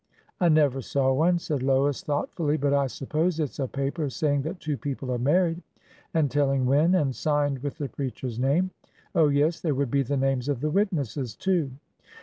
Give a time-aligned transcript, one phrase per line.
[0.39, 4.41] I never saw one," said Lois, thoughtfully; but I suppose it 's a paper saying
[4.41, 5.61] that two people are married,
[6.11, 8.71] and telling when, and signed with the preacher's name.
[9.13, 11.73] Oh, yes; there would be the names of the witnesses, too."